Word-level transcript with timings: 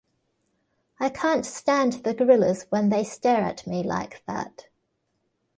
I 0.99 1.09
can't 1.09 1.45
stand 1.45 1.93
the 2.03 2.15
gorillas 2.15 2.65
when 2.71 2.89
they 2.89 3.03
stare 3.03 3.41
at 3.43 3.67
me 3.67 3.83
like 3.83 4.23
that. 4.25 4.65